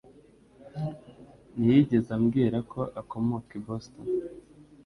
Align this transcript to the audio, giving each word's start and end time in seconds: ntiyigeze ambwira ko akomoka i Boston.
ntiyigeze 1.59 2.09
ambwira 2.17 2.57
ko 2.71 2.81
akomoka 3.01 3.49
i 3.59 3.61
Boston. 3.65 4.07